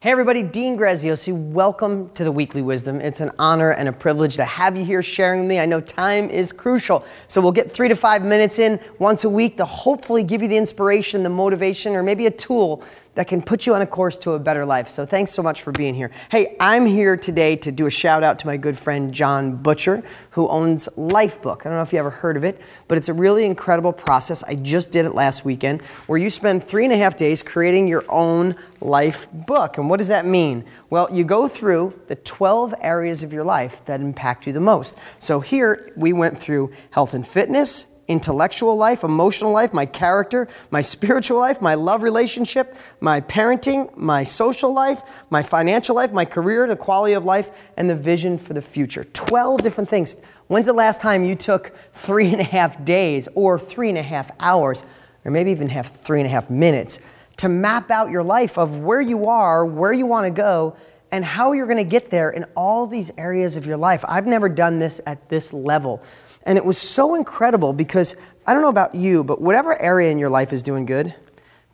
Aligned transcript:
Hey 0.00 0.12
everybody, 0.12 0.44
Dean 0.44 0.78
Graziosi. 0.78 1.32
Welcome 1.32 2.10
to 2.10 2.22
the 2.22 2.30
Weekly 2.30 2.62
Wisdom. 2.62 3.00
It's 3.00 3.18
an 3.18 3.32
honor 3.36 3.72
and 3.72 3.88
a 3.88 3.92
privilege 3.92 4.36
to 4.36 4.44
have 4.44 4.76
you 4.76 4.84
here 4.84 5.02
sharing 5.02 5.40
with 5.40 5.48
me. 5.48 5.58
I 5.58 5.66
know 5.66 5.80
time 5.80 6.30
is 6.30 6.52
crucial, 6.52 7.04
so 7.26 7.40
we'll 7.40 7.50
get 7.50 7.68
three 7.68 7.88
to 7.88 7.96
five 7.96 8.22
minutes 8.22 8.60
in 8.60 8.78
once 9.00 9.24
a 9.24 9.28
week 9.28 9.56
to 9.56 9.64
hopefully 9.64 10.22
give 10.22 10.40
you 10.40 10.46
the 10.46 10.56
inspiration, 10.56 11.24
the 11.24 11.30
motivation, 11.30 11.96
or 11.96 12.04
maybe 12.04 12.26
a 12.26 12.30
tool 12.30 12.84
that 13.18 13.26
can 13.26 13.42
put 13.42 13.66
you 13.66 13.74
on 13.74 13.82
a 13.82 13.86
course 13.86 14.16
to 14.16 14.34
a 14.34 14.38
better 14.38 14.64
life. 14.64 14.86
So 14.86 15.04
thanks 15.04 15.32
so 15.32 15.42
much 15.42 15.62
for 15.62 15.72
being 15.72 15.92
here. 15.92 16.12
Hey, 16.30 16.54
I'm 16.60 16.86
here 16.86 17.16
today 17.16 17.56
to 17.56 17.72
do 17.72 17.86
a 17.86 17.90
shout 17.90 18.22
out 18.22 18.38
to 18.38 18.46
my 18.46 18.56
good 18.56 18.78
friend 18.78 19.12
Jon 19.12 19.56
Butcher, 19.56 20.04
who 20.30 20.46
owns 20.46 20.88
Lifebook. 20.96 21.62
I 21.62 21.64
don't 21.64 21.72
know 21.72 21.82
if 21.82 21.92
you 21.92 21.98
ever 21.98 22.10
heard 22.10 22.36
of 22.36 22.44
it, 22.44 22.60
but 22.86 22.96
it's 22.96 23.08
a 23.08 23.12
really 23.12 23.44
incredible 23.44 23.92
process. 23.92 24.44
I 24.44 24.54
just 24.54 24.92
did 24.92 25.04
it 25.04 25.16
last 25.16 25.44
weekend 25.44 25.82
where 26.06 26.16
you 26.16 26.30
spend 26.30 26.62
three 26.62 26.84
and 26.84 26.92
a 26.92 26.96
half 26.96 27.16
days 27.16 27.42
creating 27.42 27.88
your 27.88 28.04
own 28.08 28.54
life 28.80 29.26
book. 29.32 29.78
And 29.78 29.90
what 29.90 29.96
does 29.96 30.08
that 30.08 30.24
mean? 30.24 30.64
Well, 30.88 31.08
you 31.12 31.24
go 31.24 31.48
through 31.48 32.00
the 32.06 32.14
12 32.14 32.72
areas 32.80 33.24
of 33.24 33.32
your 33.32 33.42
life 33.42 33.84
that 33.86 34.00
impact 34.00 34.46
you 34.46 34.52
the 34.52 34.60
most. 34.60 34.96
So 35.18 35.40
here 35.40 35.92
we 35.96 36.12
went 36.12 36.38
through 36.38 36.70
health 36.92 37.14
and 37.14 37.26
fitness, 37.26 37.86
intellectual 38.08 38.74
life, 38.74 39.04
emotional 39.04 39.52
life, 39.52 39.72
my 39.72 39.86
character, 39.86 40.48
my 40.70 40.80
spiritual 40.80 41.38
life, 41.38 41.60
my 41.60 41.74
love 41.74 42.02
relationship, 42.02 42.74
my 43.00 43.20
parenting, 43.20 43.94
my 43.96 44.24
social 44.24 44.72
life, 44.72 45.02
my 45.30 45.42
financial 45.42 45.94
life, 45.94 46.10
my 46.10 46.24
career, 46.24 46.66
the 46.66 46.74
quality 46.74 47.12
of 47.12 47.24
life, 47.24 47.50
and 47.76 47.88
the 47.88 47.94
vision 47.94 48.38
for 48.38 48.54
the 48.54 48.62
future. 48.62 49.04
12 49.04 49.62
different 49.62 49.88
things. 49.88 50.16
When's 50.48 50.66
the 50.66 50.72
last 50.72 51.02
time 51.02 51.24
you 51.24 51.36
took 51.36 51.72
three 51.92 52.32
and 52.32 52.40
a 52.40 52.44
half 52.44 52.82
days 52.84 53.28
or 53.34 53.58
three 53.58 53.90
and 53.90 53.98
a 53.98 54.02
half 54.02 54.30
hours, 54.40 54.82
or 55.24 55.30
maybe 55.30 55.50
even 55.50 55.68
have 55.68 55.88
three 55.88 56.20
and 56.20 56.26
a 56.26 56.30
half 56.30 56.48
minutes 56.48 56.98
to 57.36 57.48
map 57.48 57.90
out 57.90 58.10
your 58.10 58.22
life 58.22 58.58
of 58.58 58.78
where 58.78 59.00
you 59.00 59.26
are, 59.28 59.64
where 59.64 59.92
you 59.92 60.06
want 60.06 60.24
to 60.24 60.30
go, 60.30 60.74
and 61.12 61.24
how 61.24 61.52
you're 61.52 61.66
going 61.66 61.78
to 61.78 61.84
get 61.84 62.10
there 62.10 62.30
in 62.30 62.44
all 62.54 62.86
these 62.86 63.10
areas 63.16 63.56
of 63.56 63.66
your 63.66 63.76
life? 63.76 64.04
I've 64.08 64.26
never 64.26 64.48
done 64.48 64.78
this 64.78 65.00
at 65.06 65.28
this 65.28 65.52
level. 65.52 66.02
And 66.44 66.56
it 66.56 66.64
was 66.64 66.78
so 66.78 67.14
incredible 67.14 67.72
because 67.72 68.16
I 68.46 68.52
don't 68.52 68.62
know 68.62 68.68
about 68.68 68.94
you, 68.94 69.24
but 69.24 69.40
whatever 69.40 69.80
area 69.80 70.10
in 70.10 70.18
your 70.18 70.30
life 70.30 70.52
is 70.52 70.62
doing 70.62 70.86
good, 70.86 71.14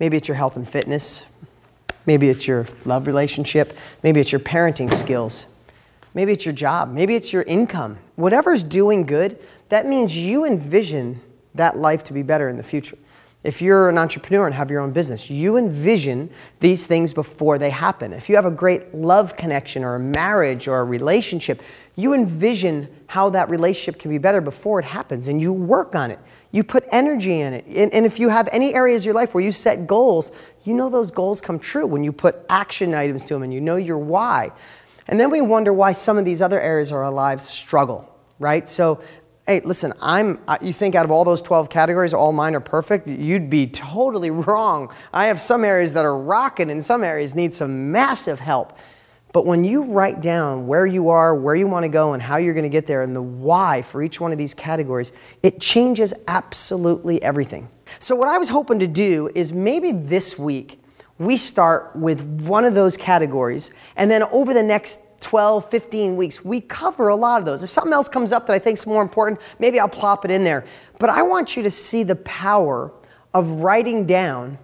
maybe 0.00 0.16
it's 0.16 0.26
your 0.26 0.36
health 0.36 0.56
and 0.56 0.68
fitness, 0.68 1.22
maybe 2.06 2.28
it's 2.28 2.46
your 2.46 2.66
love 2.84 3.06
relationship, 3.06 3.76
maybe 4.02 4.20
it's 4.20 4.32
your 4.32 4.40
parenting 4.40 4.92
skills, 4.92 5.46
maybe 6.14 6.32
it's 6.32 6.44
your 6.44 6.54
job, 6.54 6.92
maybe 6.92 7.14
it's 7.14 7.32
your 7.32 7.42
income. 7.42 7.98
Whatever's 8.16 8.64
doing 8.64 9.04
good, 9.04 9.38
that 9.68 9.86
means 9.86 10.16
you 10.16 10.44
envision 10.44 11.20
that 11.54 11.78
life 11.78 12.02
to 12.04 12.12
be 12.12 12.22
better 12.22 12.48
in 12.48 12.56
the 12.56 12.62
future. 12.62 12.98
If 13.44 13.60
you're 13.60 13.90
an 13.90 13.98
entrepreneur 13.98 14.46
and 14.46 14.54
have 14.54 14.70
your 14.70 14.80
own 14.80 14.92
business, 14.92 15.28
you 15.28 15.58
envision 15.58 16.30
these 16.60 16.86
things 16.86 17.12
before 17.12 17.58
they 17.58 17.68
happen. 17.68 18.14
If 18.14 18.30
you 18.30 18.36
have 18.36 18.46
a 18.46 18.50
great 18.50 18.94
love 18.94 19.36
connection 19.36 19.84
or 19.84 19.96
a 19.96 20.00
marriage 20.00 20.66
or 20.66 20.80
a 20.80 20.84
relationship, 20.84 21.62
you 21.94 22.14
envision 22.14 22.88
how 23.06 23.28
that 23.30 23.50
relationship 23.50 24.00
can 24.00 24.10
be 24.10 24.16
better 24.16 24.40
before 24.40 24.80
it 24.80 24.86
happens 24.86 25.28
and 25.28 25.42
you 25.42 25.52
work 25.52 25.94
on 25.94 26.10
it. 26.10 26.18
You 26.52 26.64
put 26.64 26.84
energy 26.90 27.40
in 27.40 27.52
it. 27.52 27.66
And, 27.66 27.92
and 27.92 28.06
if 28.06 28.18
you 28.18 28.30
have 28.30 28.48
any 28.50 28.74
areas 28.74 29.02
of 29.02 29.06
your 29.06 29.14
life 29.14 29.34
where 29.34 29.44
you 29.44 29.52
set 29.52 29.86
goals, 29.86 30.32
you 30.64 30.72
know 30.72 30.88
those 30.88 31.10
goals 31.10 31.42
come 31.42 31.58
true 31.58 31.86
when 31.86 32.02
you 32.02 32.12
put 32.12 32.46
action 32.48 32.94
items 32.94 33.26
to 33.26 33.34
them 33.34 33.42
and 33.42 33.52
you 33.52 33.60
know 33.60 33.76
your 33.76 33.98
why. 33.98 34.52
And 35.06 35.20
then 35.20 35.30
we 35.30 35.42
wonder 35.42 35.70
why 35.70 35.92
some 35.92 36.16
of 36.16 36.24
these 36.24 36.40
other 36.40 36.58
areas 36.58 36.90
of 36.90 36.96
our 36.96 37.10
lives 37.10 37.46
struggle, 37.46 38.10
right? 38.38 38.66
So 38.66 39.02
Hey, 39.46 39.60
listen, 39.60 39.92
I'm, 40.00 40.40
you 40.62 40.72
think 40.72 40.94
out 40.94 41.04
of 41.04 41.10
all 41.10 41.22
those 41.22 41.42
12 41.42 41.68
categories, 41.68 42.14
all 42.14 42.32
mine 42.32 42.54
are 42.54 42.60
perfect? 42.60 43.06
You'd 43.06 43.50
be 43.50 43.66
totally 43.66 44.30
wrong. 44.30 44.90
I 45.12 45.26
have 45.26 45.38
some 45.38 45.64
areas 45.64 45.92
that 45.94 46.06
are 46.06 46.16
rocking 46.16 46.70
and 46.70 46.82
some 46.82 47.04
areas 47.04 47.34
need 47.34 47.52
some 47.52 47.92
massive 47.92 48.40
help. 48.40 48.78
But 49.34 49.44
when 49.44 49.62
you 49.62 49.82
write 49.82 50.22
down 50.22 50.66
where 50.66 50.86
you 50.86 51.10
are, 51.10 51.34
where 51.34 51.56
you 51.56 51.66
want 51.66 51.82
to 51.82 51.90
go, 51.90 52.14
and 52.14 52.22
how 52.22 52.36
you're 52.36 52.54
going 52.54 52.62
to 52.62 52.70
get 52.70 52.86
there, 52.86 53.02
and 53.02 53.14
the 53.14 53.20
why 53.20 53.82
for 53.82 54.02
each 54.02 54.20
one 54.20 54.32
of 54.32 54.38
these 54.38 54.54
categories, 54.54 55.12
it 55.42 55.60
changes 55.60 56.14
absolutely 56.28 57.20
everything. 57.20 57.68
So, 57.98 58.14
what 58.14 58.28
I 58.28 58.38
was 58.38 58.48
hoping 58.48 58.78
to 58.78 58.86
do 58.86 59.28
is 59.34 59.52
maybe 59.52 59.90
this 59.90 60.38
week 60.38 60.80
we 61.18 61.36
start 61.36 61.94
with 61.94 62.20
one 62.42 62.64
of 62.64 62.74
those 62.74 62.96
categories, 62.96 63.70
and 63.96 64.10
then 64.10 64.22
over 64.24 64.52
the 64.52 64.62
next 64.62 65.00
12, 65.24 65.70
15 65.70 66.16
weeks. 66.16 66.44
We 66.44 66.60
cover 66.60 67.08
a 67.08 67.16
lot 67.16 67.40
of 67.40 67.46
those. 67.46 67.62
If 67.62 67.70
something 67.70 67.94
else 67.94 68.08
comes 68.08 68.30
up 68.30 68.46
that 68.46 68.52
I 68.52 68.58
think 68.58 68.78
is 68.78 68.86
more 68.86 69.02
important, 69.02 69.40
maybe 69.58 69.80
I'll 69.80 69.88
plop 69.88 70.26
it 70.26 70.30
in 70.30 70.44
there. 70.44 70.66
But 70.98 71.08
I 71.08 71.22
want 71.22 71.56
you 71.56 71.62
to 71.62 71.70
see 71.70 72.02
the 72.02 72.16
power 72.16 72.92
of 73.32 73.48
writing 73.60 74.06
down 74.06 74.58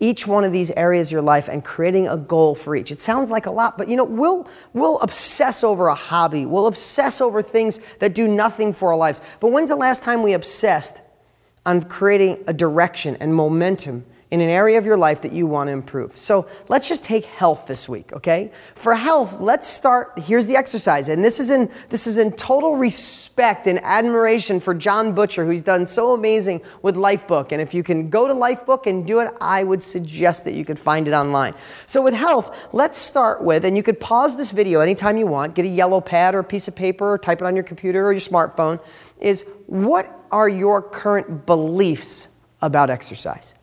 each 0.00 0.26
one 0.26 0.42
of 0.42 0.52
these 0.52 0.72
areas 0.72 1.08
of 1.08 1.12
your 1.12 1.22
life 1.22 1.48
and 1.48 1.64
creating 1.64 2.08
a 2.08 2.16
goal 2.16 2.56
for 2.56 2.74
each. 2.74 2.90
It 2.90 3.00
sounds 3.00 3.30
like 3.30 3.46
a 3.46 3.50
lot, 3.50 3.78
but 3.78 3.88
you 3.88 3.96
know, 3.96 4.04
we'll, 4.04 4.48
we'll 4.72 4.98
obsess 5.00 5.62
over 5.62 5.86
a 5.86 5.94
hobby. 5.94 6.44
We'll 6.44 6.66
obsess 6.66 7.20
over 7.20 7.40
things 7.40 7.78
that 8.00 8.12
do 8.12 8.26
nothing 8.26 8.72
for 8.72 8.90
our 8.90 8.96
lives. 8.96 9.22
But 9.38 9.52
when's 9.52 9.70
the 9.70 9.76
last 9.76 10.02
time 10.02 10.22
we 10.22 10.32
obsessed 10.32 11.00
on 11.64 11.82
creating 11.82 12.42
a 12.48 12.52
direction 12.52 13.16
and 13.20 13.32
momentum 13.34 14.04
in 14.34 14.40
an 14.40 14.50
area 14.50 14.76
of 14.76 14.84
your 14.84 14.96
life 14.96 15.22
that 15.22 15.32
you 15.32 15.46
want 15.46 15.68
to 15.68 15.72
improve. 15.72 16.18
So 16.18 16.48
let's 16.66 16.88
just 16.88 17.04
take 17.04 17.24
health 17.24 17.68
this 17.68 17.88
week, 17.88 18.12
okay? 18.12 18.50
For 18.74 18.96
health, 18.96 19.38
let's 19.38 19.68
start. 19.68 20.18
Here's 20.18 20.48
the 20.48 20.56
exercise, 20.56 21.08
and 21.08 21.24
this 21.24 21.38
is 21.38 21.50
in 21.50 21.70
this 21.88 22.08
is 22.08 22.18
in 22.18 22.32
total 22.32 22.74
respect 22.74 23.68
and 23.68 23.78
admiration 23.84 24.58
for 24.58 24.74
Jon 24.74 25.14
Butcher, 25.14 25.44
who's 25.44 25.62
done 25.62 25.86
so 25.86 26.14
amazing 26.14 26.62
with 26.82 26.96
Lifebook. 26.96 27.52
And 27.52 27.62
if 27.62 27.74
you 27.74 27.84
can 27.84 28.10
go 28.10 28.26
to 28.26 28.34
Lifebook 28.34 28.86
and 28.86 29.06
do 29.06 29.20
it, 29.20 29.32
I 29.40 29.62
would 29.62 29.84
suggest 29.84 30.44
that 30.46 30.54
you 30.54 30.64
could 30.64 30.80
find 30.80 31.06
it 31.06 31.12
online. 31.12 31.54
So 31.86 32.02
with 32.02 32.14
health, 32.14 32.68
let's 32.72 32.98
start 32.98 33.40
with, 33.40 33.64
and 33.64 33.76
you 33.76 33.84
could 33.84 34.00
pause 34.00 34.36
this 34.36 34.50
video 34.50 34.80
anytime 34.80 35.16
you 35.16 35.28
want. 35.28 35.54
Get 35.54 35.64
a 35.64 35.68
yellow 35.68 36.00
pad 36.00 36.34
or 36.34 36.40
a 36.40 36.44
piece 36.44 36.66
of 36.66 36.74
paper, 36.74 37.12
or 37.12 37.18
type 37.18 37.40
it 37.40 37.44
on 37.44 37.54
your 37.54 37.62
computer 37.62 38.04
or 38.04 38.12
your 38.12 38.20
smartphone. 38.20 38.80
Is 39.20 39.44
what 39.66 40.10
are 40.32 40.48
your 40.48 40.82
current 40.82 41.46
beliefs 41.46 42.26
about 42.60 42.90
exercise? 42.90 43.54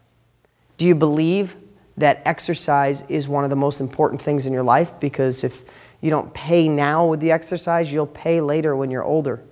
Do 0.81 0.87
you 0.87 0.95
believe 0.95 1.57
that 1.97 2.23
exercise 2.25 3.03
is 3.03 3.29
one 3.29 3.43
of 3.43 3.51
the 3.51 3.55
most 3.55 3.81
important 3.81 4.19
things 4.19 4.47
in 4.47 4.51
your 4.51 4.63
life? 4.63 4.99
Because 4.99 5.43
if 5.43 5.61
you 6.01 6.09
don't 6.09 6.33
pay 6.33 6.67
now 6.67 7.05
with 7.05 7.19
the 7.19 7.29
exercise, 7.29 7.93
you'll 7.93 8.07
pay 8.07 8.41
later 8.41 8.75
when 8.75 8.89
you're 8.89 9.03
older. 9.03 9.43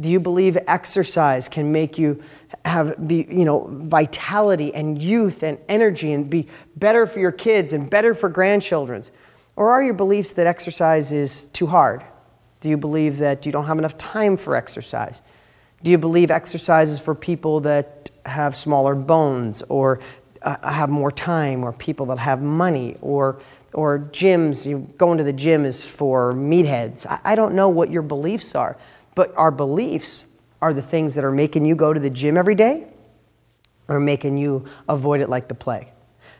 Do 0.00 0.08
you 0.08 0.18
believe 0.18 0.56
exercise 0.66 1.46
can 1.50 1.72
make 1.72 1.98
you 1.98 2.22
have 2.64 3.06
be, 3.06 3.26
you 3.28 3.44
know, 3.44 3.68
vitality 3.70 4.74
and 4.74 4.98
youth 5.02 5.42
and 5.42 5.58
energy 5.68 6.10
and 6.14 6.30
be 6.30 6.48
better 6.74 7.06
for 7.06 7.20
your 7.20 7.32
kids 7.32 7.74
and 7.74 7.90
better 7.90 8.14
for 8.14 8.30
grandchildren's? 8.30 9.10
Or 9.56 9.68
are 9.68 9.82
your 9.82 9.92
beliefs 9.92 10.32
that 10.32 10.46
exercise 10.46 11.12
is 11.12 11.44
too 11.48 11.66
hard? 11.66 12.02
Do 12.62 12.70
you 12.70 12.78
believe 12.78 13.18
that 13.18 13.44
you 13.44 13.52
don't 13.52 13.66
have 13.66 13.78
enough 13.78 13.98
time 13.98 14.38
for 14.38 14.56
exercise? 14.56 15.20
Do 15.82 15.90
you 15.90 15.98
believe 15.98 16.30
exercise 16.30 16.92
is 16.92 16.98
for 16.98 17.14
people 17.14 17.60
that 17.60 18.10
have 18.24 18.56
smaller 18.56 18.94
bones 18.94 19.62
or 19.68 20.00
uh, 20.42 20.70
have 20.70 20.90
more 20.90 21.10
time 21.10 21.64
or 21.64 21.72
people 21.72 22.06
that 22.06 22.18
have 22.18 22.42
money 22.42 22.96
or 23.00 23.40
or 23.72 23.98
gyms 23.98 24.66
you 24.66 24.78
going 24.96 25.18
to 25.18 25.24
the 25.24 25.32
gym 25.32 25.64
is 25.64 25.86
for 25.86 26.32
meatheads. 26.32 27.04
I, 27.06 27.20
I 27.24 27.34
don't 27.34 27.54
know 27.54 27.68
what 27.68 27.90
your 27.90 28.02
beliefs 28.02 28.54
are 28.54 28.76
but 29.14 29.34
our 29.36 29.50
beliefs 29.50 30.26
are 30.60 30.72
the 30.72 30.82
things 30.82 31.14
that 31.14 31.24
are 31.24 31.32
making 31.32 31.64
you 31.64 31.74
go 31.74 31.92
to 31.92 32.00
the 32.00 32.10
gym 32.10 32.36
every 32.36 32.54
day 32.54 32.86
or 33.88 34.00
making 34.00 34.36
you 34.36 34.66
avoid 34.88 35.20
it 35.20 35.28
like 35.28 35.48
the 35.48 35.54
plague. 35.54 35.88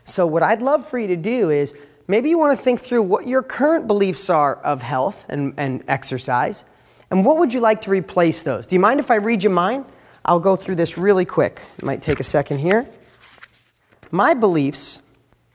So 0.03 0.25
what 0.25 0.43
i'd 0.43 0.61
love 0.61 0.87
for 0.87 0.97
you 0.97 1.07
to 1.07 1.17
do 1.17 1.49
is 1.49 1.73
maybe 2.07 2.29
you 2.29 2.37
want 2.37 2.57
to 2.57 2.63
think 2.63 2.79
through 2.79 3.03
what 3.03 3.27
your 3.27 3.43
current 3.43 3.87
beliefs 3.87 4.29
are 4.29 4.55
of 4.57 4.81
health 4.81 5.25
and, 5.29 5.53
and 5.57 5.83
exercise 5.87 6.65
and 7.09 7.23
what 7.23 7.37
would 7.37 7.53
you 7.53 7.61
like 7.61 7.81
to 7.81 7.89
replace 7.89 8.41
those? 8.41 8.67
Do 8.67 8.75
you 8.75 8.81
mind 8.81 8.99
if 8.99 9.11
i 9.11 9.15
read 9.15 9.43
you 9.43 9.49
mine 9.49 9.85
i'll 10.25 10.39
go 10.39 10.55
through 10.55 10.75
this 10.75 10.97
really 10.97 11.25
quick. 11.25 11.61
It 11.77 11.85
might 11.85 12.01
take 12.01 12.19
a 12.19 12.23
second 12.23 12.59
here 12.59 12.87
my 14.11 14.33
beliefs 14.33 14.99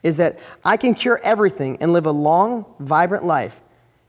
is 0.03 0.17
that 0.17 0.39
I 0.65 0.77
can 0.77 0.95
cure 0.95 1.21
everything 1.23 1.79
and 1.81 1.93
live 1.93 2.07
a 2.07 2.13
long, 2.13 2.67
vibrant 2.79 3.25
life 3.25 3.61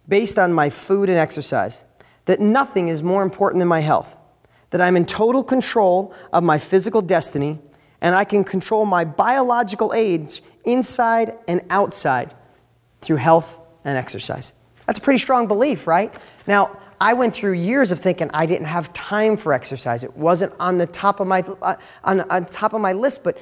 based 0.07 0.37
on 0.37 0.51
my 0.51 0.69
food 0.69 1.09
and 1.09 1.17
exercise, 1.17 1.83
that 2.25 2.39
nothing 2.39 2.87
is 2.87 3.03
more 3.03 3.23
important 3.23 3.59
than 3.59 3.67
my 3.67 3.79
health, 3.79 4.15
that 4.71 4.81
I'm 4.81 4.97
in 4.97 5.05
total 5.05 5.43
control 5.43 6.13
of 6.31 6.43
my 6.43 6.57
physical 6.57 7.01
destiny, 7.01 7.59
and 8.01 8.15
I 8.15 8.23
can 8.25 8.43
control 8.43 8.85
my 8.85 9.05
biological 9.05 9.93
age 9.93 10.41
inside 10.65 11.37
and 11.47 11.61
outside 11.69 12.33
through 13.01 13.17
health 13.17 13.57
and 13.85 13.97
exercise. 13.97 14.51
That's 14.85 14.99
a 14.99 15.01
pretty 15.01 15.19
strong 15.19 15.47
belief, 15.47 15.87
right? 15.87 16.13
Now, 16.47 16.77
I 16.99 17.13
went 17.13 17.33
through 17.33 17.53
years 17.53 17.91
of 17.91 17.99
thinking 17.99 18.29
I 18.33 18.45
didn't 18.45 18.67
have 18.67 18.93
time 18.93 19.37
for 19.37 19.53
exercise. 19.53 20.03
It 20.03 20.15
wasn't 20.15 20.53
on 20.59 20.77
the 20.77 20.87
top 20.87 21.19
of 21.19 21.27
my, 21.27 21.41
uh, 21.61 21.75
on, 22.03 22.21
on 22.21 22.45
top 22.45 22.73
of 22.73 22.81
my 22.81 22.93
list, 22.93 23.23
but 23.23 23.37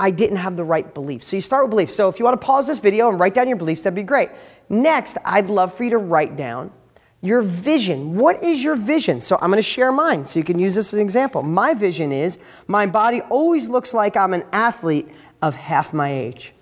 I 0.00 0.10
didn't 0.10 0.38
have 0.38 0.56
the 0.56 0.64
right 0.64 0.92
beliefs. 0.94 1.28
So 1.28 1.36
you 1.36 1.42
start 1.42 1.66
with 1.66 1.70
beliefs. 1.70 1.94
So 1.94 2.08
if 2.08 2.18
you 2.18 2.24
want 2.24 2.40
to 2.40 2.44
pause 2.44 2.66
this 2.66 2.78
video 2.78 3.10
and 3.10 3.20
write 3.20 3.34
down 3.34 3.48
your 3.48 3.58
beliefs, 3.58 3.82
that'd 3.82 3.94
be 3.94 4.02
great. 4.02 4.30
Next, 4.70 5.18
I'd 5.26 5.50
love 5.50 5.74
for 5.74 5.84
you 5.84 5.90
to 5.90 5.98
write 5.98 6.36
down 6.36 6.72
your 7.20 7.42
vision. 7.42 8.16
What 8.16 8.42
is 8.42 8.64
your 8.64 8.76
vision? 8.76 9.20
So 9.20 9.36
I'm 9.42 9.50
going 9.50 9.58
to 9.58 9.62
share 9.62 9.92
mine 9.92 10.24
so 10.24 10.38
you 10.38 10.44
can 10.44 10.58
use 10.58 10.74
this 10.74 10.88
as 10.88 10.94
an 10.94 11.00
example. 11.00 11.42
My 11.42 11.74
vision 11.74 12.12
is 12.12 12.38
my 12.66 12.86
body 12.86 13.20
always 13.28 13.68
looks 13.68 13.92
like 13.92 14.16
I'm 14.16 14.32
an 14.32 14.44
athlete 14.54 15.06
of 15.42 15.54
half 15.54 15.92
my 15.92 16.10
age. 16.10 16.54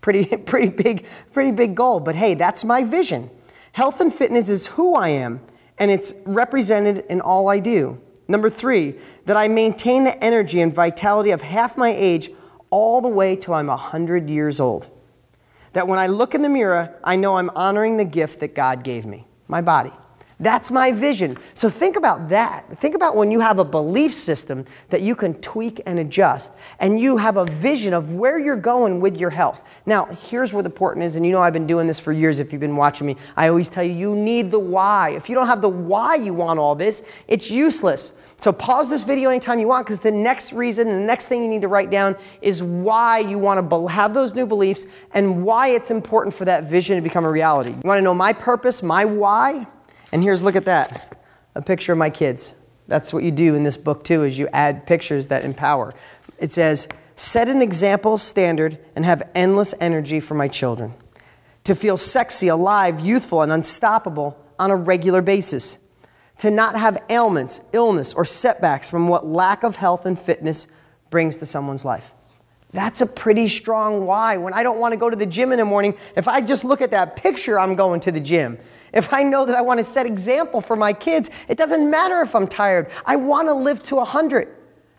Pretty, 0.00 0.24
pretty 0.36 0.68
big, 0.68 1.06
pretty 1.32 1.50
big 1.50 1.74
goal. 1.74 1.98
But 1.98 2.14
hey, 2.14 2.34
that's 2.34 2.62
my 2.62 2.84
vision. 2.84 3.30
Health 3.72 4.00
and 4.00 4.14
fitness 4.14 4.48
is 4.48 4.68
who 4.68 4.94
I 4.94 5.08
am, 5.08 5.40
and 5.76 5.90
it's 5.90 6.14
represented 6.24 7.04
in 7.10 7.20
all 7.20 7.48
I 7.48 7.58
do. 7.58 8.00
Number 8.28 8.48
three, 8.48 8.94
that 9.26 9.36
I 9.36 9.48
maintain 9.48 10.04
the 10.04 10.22
energy 10.22 10.60
and 10.60 10.72
vitality 10.72 11.32
of 11.32 11.42
half 11.42 11.76
my 11.76 11.88
age 11.90 12.30
all 12.74 13.00
the 13.00 13.06
way 13.06 13.36
till 13.36 13.54
I'm 13.54 13.68
100 13.68 14.28
years 14.28 14.58
old. 14.58 14.90
That 15.74 15.86
when 15.86 16.00
I 16.00 16.08
look 16.08 16.34
in 16.34 16.42
the 16.42 16.48
mirror, 16.48 16.92
I 17.04 17.14
know 17.14 17.36
I'm 17.36 17.50
honoring 17.50 17.98
the 17.98 18.04
gift 18.04 18.40
that 18.40 18.56
God 18.56 18.82
gave 18.82 19.06
me, 19.06 19.28
my 19.46 19.60
body. 19.60 19.92
That's 20.38 20.70
my 20.70 20.92
vision. 20.92 21.36
So 21.54 21.68
think 21.70 21.96
about 21.96 22.28
that. 22.28 22.76
Think 22.78 22.94
about 22.94 23.16
when 23.16 23.30
you 23.30 23.40
have 23.40 23.58
a 23.58 23.64
belief 23.64 24.12
system 24.14 24.64
that 24.90 25.00
you 25.00 25.14
can 25.14 25.34
tweak 25.34 25.80
and 25.86 25.98
adjust, 25.98 26.52
and 26.80 27.00
you 27.00 27.16
have 27.16 27.36
a 27.36 27.44
vision 27.46 27.94
of 27.94 28.12
where 28.12 28.38
you're 28.38 28.56
going 28.56 29.00
with 29.00 29.16
your 29.16 29.30
health. 29.30 29.62
Now, 29.86 30.06
here's 30.06 30.52
where 30.52 30.62
the 30.62 30.70
important 30.74 31.06
is, 31.06 31.14
and 31.14 31.24
you 31.24 31.30
know 31.30 31.40
I've 31.40 31.52
been 31.52 31.68
doing 31.68 31.86
this 31.86 32.00
for 32.00 32.12
years 32.12 32.40
if 32.40 32.52
you've 32.52 32.60
been 32.60 32.74
watching 32.74 33.06
me. 33.06 33.16
I 33.36 33.46
always 33.46 33.68
tell 33.68 33.84
you, 33.84 33.92
you 33.92 34.16
need 34.16 34.50
the 34.50 34.58
why. 34.58 35.10
If 35.10 35.28
you 35.28 35.36
don't 35.36 35.46
have 35.46 35.60
the 35.60 35.68
why 35.68 36.16
you 36.16 36.34
want 36.34 36.58
all 36.58 36.74
this, 36.74 37.04
it's 37.28 37.48
useless. 37.48 38.12
So 38.36 38.52
pause 38.52 38.90
this 38.90 39.04
video 39.04 39.30
anytime 39.30 39.60
you 39.60 39.68
want 39.68 39.86
because 39.86 40.00
the 40.00 40.10
next 40.10 40.52
reason 40.52 40.88
the 40.88 41.06
next 41.06 41.28
thing 41.28 41.42
you 41.42 41.48
need 41.48 41.62
to 41.62 41.68
write 41.68 41.90
down 41.90 42.16
is 42.42 42.60
why 42.62 43.20
you 43.20 43.38
want 43.38 43.70
to 43.70 43.86
have 43.86 44.12
those 44.12 44.34
new 44.34 44.46
beliefs 44.46 44.86
and 45.12 45.44
why 45.44 45.68
it's 45.68 45.92
important 45.92 46.34
for 46.34 46.44
that 46.44 46.64
vision 46.64 46.96
to 46.96 47.02
become 47.02 47.24
a 47.24 47.30
reality. 47.30 47.70
You 47.70 47.82
want 47.84 47.98
to 47.98 48.02
know 48.02 48.12
my 48.12 48.32
purpose, 48.32 48.82
my 48.82 49.04
why? 49.04 49.68
And 50.12 50.22
here's, 50.22 50.42
look 50.42 50.56
at 50.56 50.64
that 50.66 51.18
a 51.54 51.62
picture 51.62 51.92
of 51.92 51.98
my 51.98 52.10
kids. 52.10 52.54
That's 52.88 53.12
what 53.12 53.22
you 53.22 53.30
do 53.30 53.54
in 53.54 53.62
this 53.62 53.76
book, 53.76 54.04
too, 54.04 54.24
is 54.24 54.38
you 54.38 54.48
add 54.52 54.86
pictures 54.86 55.28
that 55.28 55.44
empower. 55.44 55.94
It 56.38 56.52
says, 56.52 56.88
set 57.16 57.48
an 57.48 57.62
example 57.62 58.18
standard 58.18 58.78
and 58.96 59.04
have 59.04 59.30
endless 59.34 59.74
energy 59.80 60.20
for 60.20 60.34
my 60.34 60.48
children. 60.48 60.94
To 61.64 61.74
feel 61.74 61.96
sexy, 61.96 62.48
alive, 62.48 63.00
youthful, 63.00 63.42
and 63.42 63.50
unstoppable 63.50 64.38
on 64.58 64.70
a 64.70 64.76
regular 64.76 65.22
basis. 65.22 65.78
To 66.38 66.50
not 66.50 66.76
have 66.76 67.02
ailments, 67.08 67.60
illness, 67.72 68.12
or 68.12 68.24
setbacks 68.24 68.90
from 68.90 69.08
what 69.08 69.24
lack 69.24 69.62
of 69.62 69.76
health 69.76 70.04
and 70.04 70.18
fitness 70.18 70.66
brings 71.08 71.36
to 71.38 71.46
someone's 71.46 71.84
life. 71.84 72.12
That's 72.72 73.00
a 73.00 73.06
pretty 73.06 73.46
strong 73.46 74.04
why. 74.04 74.36
When 74.36 74.52
I 74.52 74.64
don't 74.64 74.80
want 74.80 74.92
to 74.92 74.98
go 74.98 75.08
to 75.08 75.14
the 75.14 75.26
gym 75.26 75.52
in 75.52 75.58
the 75.58 75.64
morning, 75.64 75.96
if 76.16 76.26
I 76.26 76.40
just 76.40 76.64
look 76.64 76.82
at 76.82 76.90
that 76.90 77.14
picture, 77.14 77.56
I'm 77.58 77.76
going 77.76 78.00
to 78.00 78.10
the 78.10 78.20
gym. 78.20 78.58
If 78.94 79.12
I 79.12 79.24
know 79.24 79.44
that 79.44 79.54
I 79.54 79.60
want 79.60 79.78
to 79.78 79.84
set 79.84 80.06
example 80.06 80.60
for 80.60 80.76
my 80.76 80.92
kids, 80.92 81.28
it 81.48 81.58
doesn't 81.58 81.90
matter 81.90 82.22
if 82.22 82.34
I'm 82.34 82.46
tired. 82.46 82.90
I 83.04 83.16
want 83.16 83.48
to 83.48 83.54
live 83.54 83.82
to 83.84 83.96
100. 83.96 84.48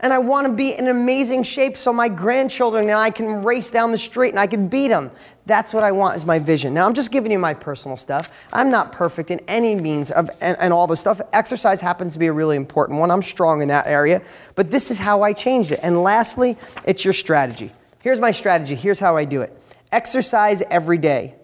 And 0.02 0.12
I 0.12 0.18
want 0.18 0.46
to 0.46 0.52
be 0.52 0.74
in 0.74 0.90
amazing 0.90 1.44
shape 1.44 1.78
so 1.78 1.94
my 1.94 2.10
grandchildren 2.10 2.90
and 2.90 2.98
I 2.98 3.10
can 3.10 3.42
race 3.42 3.72
down 3.72 3.94
the 3.94 3.98
street 3.98 4.30
and 4.30 4.40
I 4.40 4.46
can 4.46 4.68
beat 4.68 4.90
them. 4.90 5.10
That's 5.46 5.74
what 5.74 5.86
I 5.86 5.94
want 5.94 6.18
is 6.18 6.26
my 6.26 6.38
vision. 6.38 6.74
Now, 6.74 6.86
I'm 6.86 6.94
just 6.94 7.12
giving 7.12 7.32
you 7.32 7.40
my 7.40 7.54
personal 7.54 7.96
stuff. 7.96 8.30
I'm 8.52 8.70
not 8.70 8.92
perfect 8.92 9.32
in 9.32 9.40
any 9.48 9.74
means 9.74 10.12
of 10.12 10.30
and, 10.42 10.58
and 10.60 10.74
all 10.74 10.86
this 10.86 11.00
stuff. 11.00 11.22
Exercise 11.32 11.80
happens 11.80 12.14
to 12.14 12.20
be 12.20 12.28
a 12.28 12.34
really 12.34 12.58
important 12.58 13.00
one. 13.00 13.10
I'm 13.10 13.24
strong 13.24 13.62
in 13.62 13.70
that 13.70 13.88
area. 13.88 14.22
But 14.56 14.70
this 14.70 14.92
is 14.92 15.00
how 15.00 15.22
I 15.22 15.32
changed 15.32 15.72
it. 15.72 15.80
And 15.82 16.04
lastly, 16.04 16.58
it's 16.86 17.06
your 17.06 17.14
strategy. 17.14 17.72
Here's 18.02 18.20
my 18.20 18.32
strategy. 18.32 18.76
Here's 18.76 19.00
how 19.00 19.16
I 19.16 19.24
do 19.24 19.42
it 19.42 19.58
exercise 19.92 20.62
every 20.70 20.98
day 20.98 21.36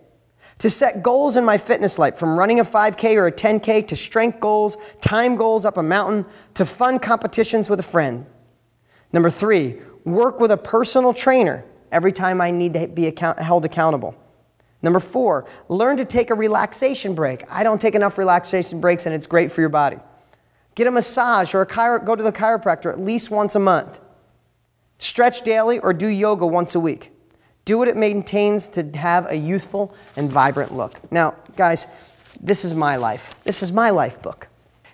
to 0.62 0.69
set 0.69 1.02
goals 1.02 1.38
in 1.38 1.44
my 1.44 1.58
fitness 1.58 1.98
life 1.98 2.16
from 2.19 2.38
running 2.38 2.60
a 2.60 2.63
5K 2.63 3.16
or 3.16 3.25
a 3.25 3.31
10K 3.31 3.88
to 3.88 3.96
strength 3.96 4.40
goals, 4.40 4.78
time 5.02 5.36
goals 5.36 5.66
up 5.66 5.75
a 5.75 5.81
mountain, 5.81 6.24
to 6.54 6.68
fun 6.68 7.00
competitions 7.00 7.68
with 7.68 7.80
a 7.80 7.84
friend. 7.84 8.28
Number 9.12 9.31
three, 9.31 9.81
work 10.06 10.40
with 10.40 10.52
a 10.52 10.58
personal 10.58 11.16
trainer 11.16 11.66
every 11.92 12.12
time 12.12 12.40
I 12.40 12.52
need 12.52 12.74
to 12.74 12.88
be 12.88 13.08
account- 13.08 13.40
held 13.40 13.66
accountable. 13.66 14.13
Number 14.84 15.00
four, 15.00 15.46
learn 15.68 15.98
to 15.98 16.06
take 16.06 16.30
a 16.30 16.36
relaxation 16.36 17.16
break. 17.16 17.44
I 17.50 17.63
don't 17.63 17.81
take 17.81 17.96
enough 17.96 18.19
relaxation 18.19 18.80
breaks, 18.80 19.08
and 19.08 19.16
it's 19.16 19.25
great 19.25 19.52
for 19.52 19.62
your 19.62 19.69
body. 19.72 19.98
Get 20.75 20.86
a 20.86 20.92
massage 20.92 21.56
or 21.56 21.62
a 21.62 21.66
chiro- 21.66 22.06
go 22.06 22.16
to 22.16 22.22
the 22.22 22.31
chiropractor 22.31 22.92
at 22.92 23.00
least 23.00 23.31
once 23.31 23.56
a 23.56 23.60
month. 23.60 24.00
Stretch 25.00 25.42
daily 25.42 25.80
or 25.80 25.92
do 25.92 26.06
yoga 26.06 26.46
once 26.46 26.75
a 26.75 26.80
week. 26.80 27.12
Do 27.66 27.78
what 27.78 27.88
it 27.88 27.98
maintains 27.98 28.68
to 28.69 28.84
have 28.98 29.30
a 29.30 29.36
youthful 29.36 29.94
and 30.16 30.30
vibrant 30.31 30.75
look. 30.75 31.12
Now, 31.12 31.36
guys, 31.56 31.88
this 32.40 32.66
is 32.66 32.74
my 32.74 32.96
life. 32.96 33.36
This 33.44 33.62
is 33.62 33.72
my 33.72 33.90
life 33.90 34.22
book. 34.22 34.48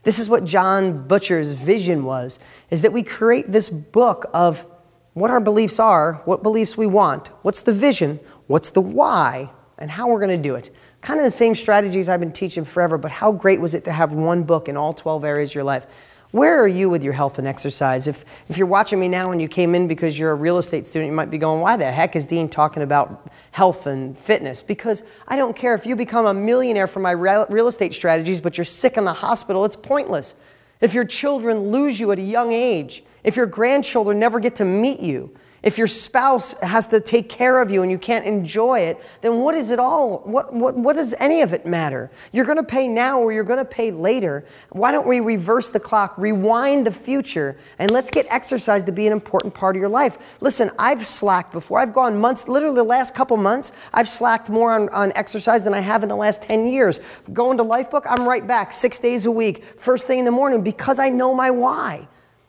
This 0.04 0.20
is 0.20 0.30
what 0.30 0.46
Jon 0.46 1.08
Butcher's 1.08 1.52
vision 1.52 2.04
was, 2.04 2.40
is 2.70 2.82
that 2.82 2.94
we 2.94 3.04
create 3.04 3.52
this 3.52 3.70
book 3.70 4.26
of 4.34 4.66
what 5.14 5.32
our 5.32 5.40
beliefs 5.40 5.80
are, 5.80 6.22
what 6.26 6.44
beliefs 6.44 6.78
we 6.78 6.86
want, 6.86 7.28
what's 7.42 7.62
the 7.62 7.74
vision, 7.74 8.20
what's 8.48 8.70
the 8.70 8.82
why, 8.82 9.50
and 9.78 9.92
how 9.92 10.08
we're 10.08 10.20
going 10.20 10.36
to 10.36 10.42
do 10.42 10.56
it. 10.56 10.74
Kind 11.02 11.20
of 11.20 11.24
the 11.24 11.32
same 11.32 11.56
strategies 11.56 12.08
I've 12.08 12.20
been 12.20 12.32
teaching 12.32 12.66
forever, 12.66 12.98
but 12.98 13.12
how 13.12 13.32
great 13.32 13.60
was 13.60 13.74
it 13.74 13.84
to 13.86 13.92
have 13.92 14.14
one 14.14 14.44
book 14.44 14.70
in 14.70 14.78
all 14.78 14.94
12 14.94 15.24
areas 15.24 15.50
of 15.50 15.56
your 15.56 15.64
life? 15.64 15.86
Where 16.32 16.62
are 16.62 16.68
you 16.68 16.90
with 16.90 17.04
your 17.04 17.14
health 17.14 17.40
and 17.40 17.48
exercise? 17.48 18.06
If, 18.08 18.26
if 18.50 18.58
you're 18.58 18.68
watching 18.68 19.00
me 19.00 19.08
now 19.08 19.32
and 19.32 19.42
you 19.42 19.48
came 19.48 19.74
in 19.74 19.88
because 19.88 20.20
you're 20.20 20.32
a 20.32 20.36
real 20.36 20.58
estate 20.58 20.86
student, 20.86 21.10
you 21.10 21.16
might 21.16 21.30
be 21.30 21.38
going, 21.38 21.62
why 21.62 21.78
the 21.78 21.90
heck 21.90 22.18
is 22.18 22.26
Dean 22.26 22.50
talking 22.50 22.84
about 22.84 23.32
health 23.52 23.88
and 23.88 24.18
fitness? 24.18 24.62
Because 24.62 25.04
I 25.28 25.38
don't 25.38 25.56
care 25.56 25.74
if 25.74 25.86
you 25.86 25.96
become 25.96 26.26
a 26.26 26.34
millionaire 26.34 26.88
from 26.88 27.04
my 27.04 27.12
real 27.12 27.68
estate 27.68 27.94
strategies, 27.94 28.42
but 28.42 28.58
you're 28.58 28.66
sick 28.66 28.98
in 28.98 29.06
the 29.06 29.14
hospital, 29.14 29.64
it's 29.64 29.78
pointless. 29.78 30.36
If 30.82 30.94
your 30.94 31.06
children 31.06 31.70
lose 31.70 32.00
you 32.00 32.12
at 32.12 32.20
a 32.20 32.24
young 32.24 32.52
age, 32.52 33.04
if 33.24 33.38
your 33.38 33.46
grandchildren 33.46 34.20
never 34.20 34.40
get 34.42 34.58
to 34.58 34.66
meet 34.66 35.00
you, 35.00 35.34
if 35.68 35.78
your 35.78 35.88
spouse 35.88 36.58
has 36.62 36.88
to 36.88 37.02
take 37.02 37.28
care 37.28 37.62
of 37.62 37.70
you 37.70 37.82
and 37.82 37.92
you 37.92 37.98
can't 37.98 38.26
enjoy 38.26 38.80
it, 38.80 39.04
then 39.20 39.40
what 39.40 39.54
is 39.54 39.70
it 39.70 39.80
all? 39.80 40.20
What, 40.20 40.54
what, 40.54 40.78
what 40.78 40.96
does 40.96 41.14
any 41.20 41.42
of 41.42 41.52
it 41.52 41.66
matter? 41.66 42.10
You're 42.32 42.46
going 42.46 42.56
to 42.56 42.64
pay 42.64 42.88
now 42.88 43.20
or 43.20 43.34
you're 43.34 43.44
going 43.44 43.60
to 43.60 43.66
pay 43.66 43.92
later. 43.92 44.46
Why 44.70 44.94
don't 44.94 45.06
we 45.06 45.20
reverse 45.20 45.70
the 45.70 45.82
clock, 45.82 46.18
rewind 46.18 46.86
the 46.86 46.92
future, 46.94 47.58
and 47.80 47.92
let's 47.92 48.10
get 48.10 48.26
exercise 48.30 48.86
to 48.86 48.94
be 48.94 49.08
an 49.08 49.12
important 49.12 49.54
part 49.54 49.76
of 49.76 49.82
your 49.82 49.90
life? 49.90 50.38
Listen, 50.40 50.72
I've 50.80 51.06
slacked 51.06 51.52
before. 51.52 51.82
I've 51.82 51.92
gone 51.92 52.18
months, 52.18 52.48
literally 52.48 52.78
the 52.78 52.84
last 52.84 53.14
couple 53.14 53.36
months, 53.36 53.74
I've 53.94 54.08
slacked 54.08 54.48
more 54.48 54.72
on, 54.72 54.88
on 54.90 55.12
exercise 55.16 55.66
than 55.66 55.74
I 55.74 55.82
have 55.82 56.02
in 56.02 56.08
the 56.08 56.16
last 56.16 56.44
10 56.44 56.68
years. 56.70 57.02
Going 57.34 57.58
to 57.58 57.66
Lifebook, 57.66 58.04
I'm 58.10 58.26
right 58.26 58.48
back 58.48 58.72
six 58.72 59.00
days 59.00 59.26
a 59.26 59.32
week, 59.32 59.66
first 59.78 60.08
thing 60.08 60.20
in 60.20 60.24
the 60.24 60.32
morning, 60.32 60.62
because 60.62 60.98
I 60.98 61.10
know 61.10 61.34
my 61.34 61.52
why 61.52 62.08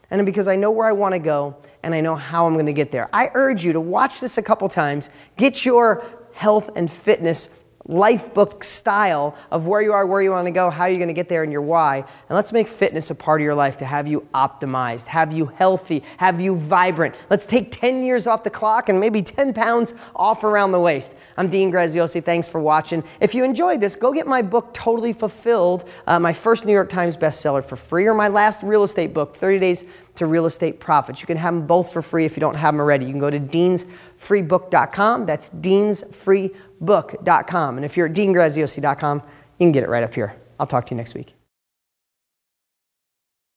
and 0.09 0.25
because 0.25 0.47
I 0.47 0.55
know 0.55 0.71
where 0.71 0.87
I 0.87 0.93
want 0.93 1.15
to 1.15 1.19
go 1.19 1.57
and 1.83 1.95
I 1.95 2.01
know 2.01 2.15
how 2.15 2.45
I'm 2.45 2.53
going 2.53 2.65
to 2.65 2.73
get 2.73 2.91
there. 2.91 3.09
I 3.13 3.29
urge 3.33 3.63
you 3.63 3.73
to 3.73 3.79
watch 3.79 4.19
this 4.19 4.37
a 4.37 4.41
couple 4.41 4.67
times, 4.69 5.09
get 5.37 5.65
your 5.65 6.05
health 6.33 6.71
and 6.75 6.91
fitness 6.91 7.49
life 7.89 8.35
book 8.35 8.63
style 8.63 9.35
of 9.49 9.65
where 9.65 9.81
you 9.81 9.91
are, 9.93 10.05
where 10.05 10.21
you 10.21 10.29
want 10.29 10.45
to 10.45 10.51
go, 10.51 10.69
how 10.69 10.85
you're 10.85 10.99
going 10.99 11.07
to 11.07 11.13
get 11.13 11.27
there, 11.27 11.41
and 11.41 11.51
your 11.51 11.61
why. 11.61 11.97
And 11.97 12.35
let's 12.35 12.53
make 12.53 12.67
fitness 12.67 13.09
a 13.09 13.15
part 13.15 13.41
of 13.41 13.43
your 13.43 13.55
life 13.55 13.77
to 13.77 13.85
have 13.85 14.07
you 14.07 14.27
optimized, 14.33 15.05
have 15.05 15.33
you 15.33 15.47
healthy, 15.47 16.03
have 16.17 16.39
you 16.39 16.55
vibrant. 16.55 17.15
Let's 17.31 17.47
take 17.47 17.71
10 17.71 18.03
years 18.03 18.27
off 18.27 18.43
the 18.43 18.51
clock 18.51 18.89
and 18.89 18.99
maybe 18.99 19.23
10 19.23 19.53
pounds 19.53 19.95
off 20.15 20.43
around 20.43 20.71
the 20.71 20.79
waist. 20.79 21.13
I'm 21.35 21.49
Dean 21.49 21.71
Graziosi. 21.71 22.23
Thanks 22.23 22.47
for 22.47 22.61
watching. 22.61 23.03
If 23.19 23.33
you 23.33 23.43
enjoyed 23.43 23.81
this, 23.81 23.95
go 23.95 24.13
get 24.13 24.27
my 24.27 24.43
book, 24.43 24.73
Totally 24.73 25.13
Fulfilled, 25.13 25.89
uh, 26.05 26.19
my 26.19 26.33
first 26.33 26.65
New 26.65 26.73
York 26.73 26.89
Times 26.89 27.17
bestseller 27.17 27.63
for 27.63 27.75
free, 27.75 28.05
or 28.05 28.13
my 28.13 28.27
last 28.27 28.61
real 28.61 28.83
estate 28.83 29.13
book, 29.13 29.35
30 29.37 29.57
Days 29.57 29.85
to 30.15 30.25
Real 30.25 30.45
Estate 30.45 30.79
Profits. 30.79 31.19
You 31.21 31.27
can 31.27 31.37
have 31.37 31.53
them 31.53 31.67
both 31.67 31.93
for 31.93 32.01
free 32.01 32.25
if 32.25 32.35
you 32.35 32.41
don't 32.41 32.55
have 32.55 32.73
them 32.73 32.81
already. 32.81 33.05
You 33.05 33.11
can 33.11 33.19
go 33.19 33.29
to 33.29 33.39
deansfreebook.com. 33.39 35.25
That's 35.25 35.49
deansfreebook.com. 35.49 37.77
And 37.77 37.85
if 37.85 37.97
you're 37.97 38.07
at 38.07 38.13
deangraziosi.com, 38.13 39.23
you 39.59 39.65
can 39.65 39.71
get 39.71 39.83
it 39.83 39.89
right 39.89 40.03
up 40.03 40.13
here. 40.13 40.35
I'll 40.59 40.67
talk 40.67 40.85
to 40.87 40.91
you 40.91 40.97
next 40.97 41.13
week. 41.13 41.38